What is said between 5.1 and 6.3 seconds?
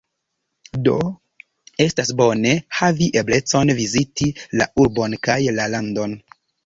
kaj la landon.